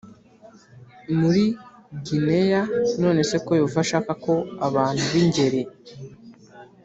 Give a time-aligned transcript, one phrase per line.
[1.19, 1.43] Muri
[2.05, 2.61] gineya
[3.01, 4.33] none se ko yehova ashaka ko
[4.67, 5.61] abantu b ingeri